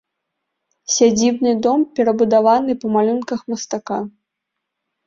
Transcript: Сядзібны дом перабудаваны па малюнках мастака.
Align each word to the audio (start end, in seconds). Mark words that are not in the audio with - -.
Сядзібны 0.93 1.51
дом 1.67 1.79
перабудаваны 1.99 2.71
па 2.83 2.87
малюнках 2.99 3.39
мастака. 3.55 4.05